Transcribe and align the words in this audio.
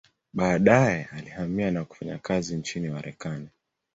Baadaye 0.33 1.09
alihamia 1.11 1.71
na 1.71 1.85
kufanya 1.85 2.17
kazi 2.17 2.55
nchini 2.55 2.89
Marekani. 2.89 3.49